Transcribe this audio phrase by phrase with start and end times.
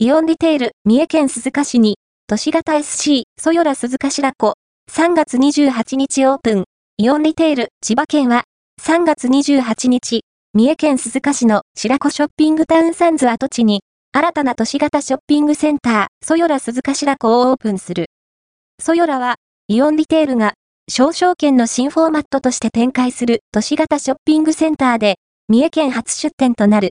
[0.00, 1.96] イオンリテール、三重県鈴鹿市に、
[2.28, 4.54] 都市型 SC、ソヨラ鈴鹿白子、
[4.92, 6.64] 3月28日オープン、
[6.98, 8.44] イオンリテール、千葉県は、
[8.80, 10.20] 3月28日、
[10.54, 13.80] 三重県鈴鹿市の白子ショッピングタウンサンズ跡地に、
[14.12, 18.06] 新たな都市型ショッピングセンター、ソヨラ鈴鹿白子をオープンする。
[18.80, 19.34] ソヨラは、
[19.66, 20.52] イオンリテールが、
[20.88, 25.16] 少々券の新フォーマットとして展開する都市型ショッピングセンターで、
[25.48, 26.90] 三重県初出店となる